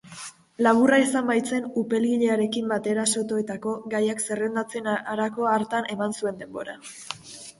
[0.67, 6.77] Laburra izan baitzen upelgilearekin batera sotoetako gaiak zerrendatzen harako hartan eman nuen denbora.